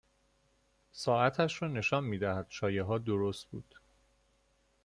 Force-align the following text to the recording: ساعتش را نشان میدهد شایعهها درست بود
ساعتش 0.91 1.61
را 1.61 1.67
نشان 1.67 2.03
میدهد 2.03 2.45
شایعهها 2.49 2.97
درست 2.97 3.47
بود 3.47 3.75